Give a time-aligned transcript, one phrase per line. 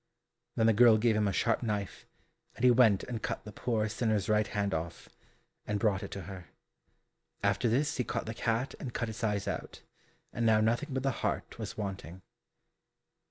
[0.55, 2.07] Then the girl gave him a sharp knife,
[2.55, 5.09] and he went and cut the poor sinner's right hand off,
[5.67, 6.47] and brought it to her.
[7.43, 9.83] After this he caught the cat and cut its eyes out,
[10.33, 12.23] and now nothing but the heart was wanting.